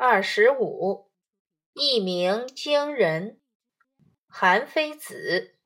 [0.00, 1.10] 二十五，
[1.72, 3.40] 一鸣惊人。
[4.28, 5.58] 韩非子，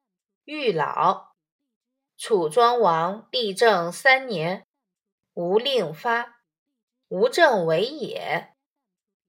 [0.44, 1.34] 玉老。
[2.16, 4.66] 楚庄王立政三年，
[5.34, 6.40] 无令发，
[7.08, 8.54] 无政为也。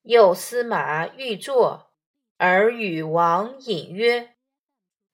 [0.04, 1.92] 右司马欲作，
[2.38, 4.38] 而与王隐曰：“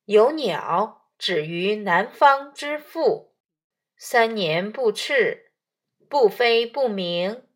[0.05, 3.33] 有鸟止于南方之腹，
[3.97, 5.51] 三年不翅，
[6.07, 7.47] 不飞不鸣，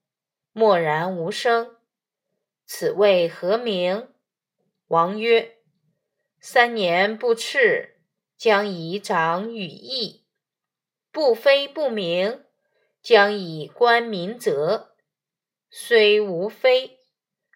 [0.51, 1.77] 默然无声。”
[2.65, 4.09] 此谓何名？
[4.87, 5.57] 王曰
[6.39, 7.99] ：“三年不翅，
[8.37, 10.23] 将以长羽翼；
[11.11, 12.45] 不飞不鸣，
[13.01, 14.95] 将以观民泽。
[15.69, 16.99] 虽无飞，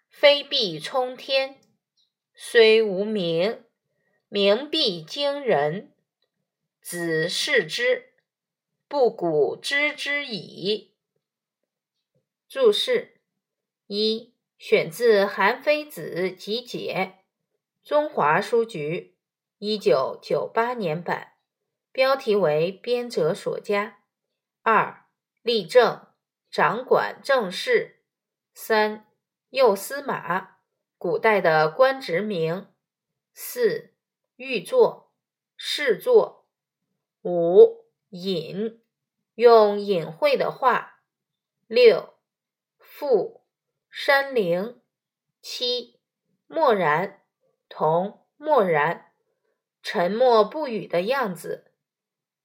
[0.08, 1.54] 飞必冲天；
[2.34, 3.64] 虽无鸣，
[4.28, 5.94] 鸣必惊人。
[6.80, 8.14] 子视之，
[8.88, 10.94] 不古知之矣。”
[12.48, 13.20] 注释
[13.86, 14.34] 一。
[14.58, 17.14] 选自《韩非子集解》，
[17.88, 19.16] 中华书局
[19.58, 21.34] 一九九八年版，
[21.92, 24.00] 标题为编者所加。
[24.62, 25.06] 二、
[25.42, 26.08] 立政，
[26.50, 28.02] 掌管政事。
[28.52, 29.06] 三、
[29.50, 30.58] 右司马，
[30.96, 32.66] 古代的官职名。
[33.32, 33.94] 四、
[34.34, 35.14] 御作，
[35.56, 36.48] 侍坐。
[37.22, 38.82] 五、隐，
[39.36, 41.04] 用隐晦的话。
[41.68, 42.14] 六、
[42.80, 43.38] 赋。
[44.00, 44.80] 山陵，
[45.42, 45.98] 七，
[46.46, 47.20] 默然，
[47.68, 49.10] 同默然，
[49.82, 51.72] 沉默不语的样子。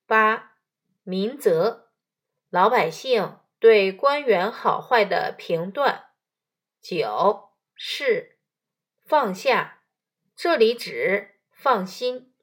[0.08, 0.56] 八，
[1.04, 1.92] 民则，
[2.50, 6.06] 老百姓对官员好坏的评断。
[6.82, 8.40] 九，是，
[9.06, 9.84] 放下，
[10.36, 12.34] 这里指放心。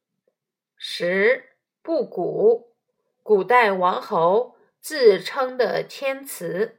[0.76, 2.76] 十，不古，
[3.24, 6.76] 古代王侯自称的谦辞。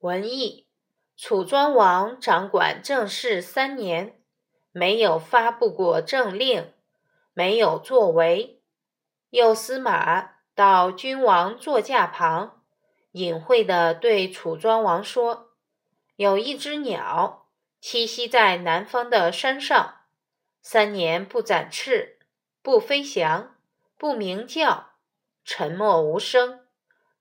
[0.00, 0.68] 文艺，
[1.16, 4.20] 楚庄王掌管政事三年，
[4.70, 6.72] 没有发布过政令，
[7.34, 8.62] 没有作为。
[9.30, 12.62] 右司马到君王座驾旁，
[13.10, 15.48] 隐晦地对楚庄王说
[16.14, 17.48] ：“有一只鸟
[17.82, 20.02] 栖息在南方的山上，
[20.62, 22.20] 三年不展翅，
[22.62, 23.56] 不飞翔，
[23.96, 24.90] 不鸣叫，
[25.44, 26.60] 沉默无声。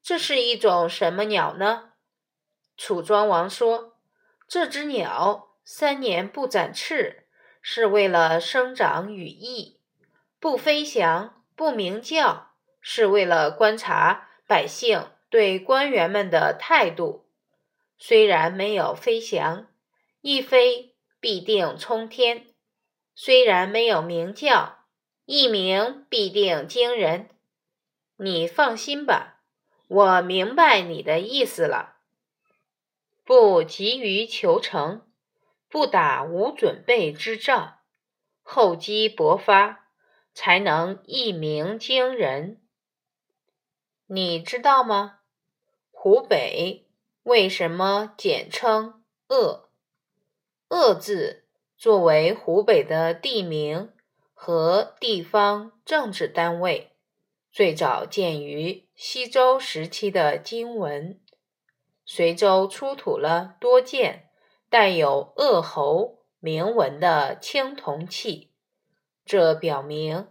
[0.03, 1.85] 这是一种什么鸟呢？”
[2.77, 3.97] 楚庄王说
[4.47, 7.25] ：“这只鸟三年不展翅，
[7.59, 9.79] 是为了生长羽翼；
[10.39, 17.27] 不飞翔，不鸣叫，是为了观察百姓对官员们的态度。
[17.97, 19.65] 虽然没有飞翔，
[20.21, 22.53] 一飞必定冲天；
[23.15, 24.85] 虽然没有鸣叫，
[25.25, 27.29] 一鸣必定惊人。
[28.17, 29.41] 你放心吧，
[29.87, 31.95] 我明白你的意思了。”
[33.27, 35.05] 不急于求成，
[35.67, 37.79] 不打无准备之仗，
[38.41, 39.89] 厚积薄发，
[40.33, 42.61] 才能一鸣惊人。
[44.05, 45.19] 你知道吗？
[45.91, 46.87] 湖北
[47.23, 49.67] 为什么简称鄂？
[50.69, 51.43] 鄂字
[51.77, 53.91] 作为湖北的地名
[54.33, 56.93] 和地方政治单位，
[57.51, 61.19] 最早见于西周时期的经文。
[62.09, 64.29] 随州出土了多件
[64.69, 68.53] 带有“鄂侯”铭文的青铜器，
[69.25, 70.29] 这表明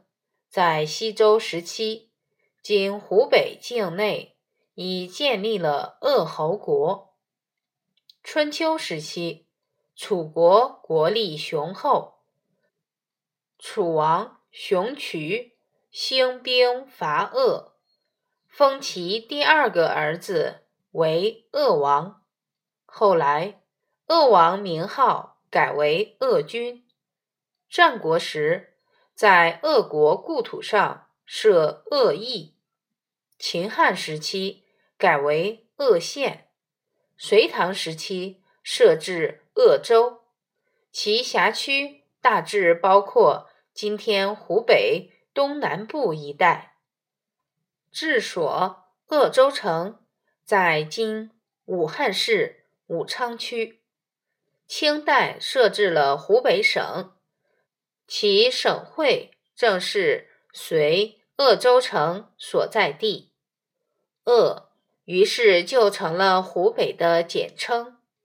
[0.48, 2.10] 在西周时期，
[2.62, 4.38] 今湖北境内
[4.74, 7.14] 已建立了鄂侯国。
[8.22, 9.46] 春秋时期，
[9.94, 12.22] 楚国国力雄厚，
[13.58, 15.58] 楚王熊渠
[15.90, 17.74] 兴兵伐鄂，
[18.48, 20.65] 封其第二个儿子。
[20.96, 22.22] 为鄂王，
[22.86, 23.60] 后来
[24.06, 26.88] 鄂王名号改为鄂君。
[27.68, 28.78] 战国时，
[29.14, 32.56] 在鄂国故土上设鄂邑。
[33.38, 34.64] 秦汉时期
[34.96, 36.48] 改为鄂县。
[37.18, 40.22] 隋唐时期设置鄂州，
[40.90, 46.78] 其辖区大致包括今天湖北东南部一带。
[47.92, 49.98] 治所鄂州城。
[50.46, 51.32] 在今
[51.64, 53.80] 武汉市武昌区，
[54.68, 57.10] 清代设置了湖北省，
[58.06, 63.32] 其省会正是随鄂州城所在地，
[64.22, 64.68] 鄂
[65.04, 67.95] 于是就成了湖北的简称。